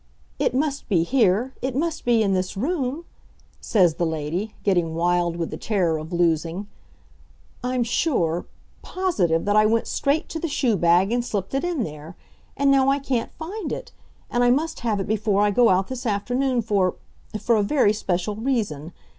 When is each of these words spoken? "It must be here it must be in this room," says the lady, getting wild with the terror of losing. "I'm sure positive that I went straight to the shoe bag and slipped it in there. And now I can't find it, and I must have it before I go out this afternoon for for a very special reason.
"It 0.39 0.55
must 0.55 0.89
be 0.89 1.03
here 1.03 1.53
it 1.61 1.75
must 1.75 2.05
be 2.05 2.23
in 2.23 2.33
this 2.33 2.57
room," 2.57 3.05
says 3.59 3.93
the 3.93 4.05
lady, 4.07 4.55
getting 4.63 4.95
wild 4.95 5.35
with 5.37 5.51
the 5.51 5.57
terror 5.57 5.99
of 5.99 6.11
losing. 6.11 6.65
"I'm 7.63 7.83
sure 7.83 8.47
positive 8.81 9.45
that 9.45 9.55
I 9.55 9.67
went 9.67 9.85
straight 9.85 10.27
to 10.29 10.39
the 10.39 10.47
shoe 10.47 10.75
bag 10.75 11.11
and 11.11 11.23
slipped 11.23 11.53
it 11.53 11.63
in 11.63 11.83
there. 11.83 12.15
And 12.57 12.71
now 12.71 12.89
I 12.89 12.97
can't 12.97 13.31
find 13.37 13.71
it, 13.71 13.91
and 14.31 14.43
I 14.43 14.49
must 14.49 14.79
have 14.79 14.99
it 14.99 15.05
before 15.07 15.43
I 15.43 15.51
go 15.51 15.69
out 15.69 15.87
this 15.87 16.07
afternoon 16.07 16.63
for 16.63 16.95
for 17.39 17.55
a 17.55 17.61
very 17.61 17.93
special 17.93 18.35
reason. 18.35 18.93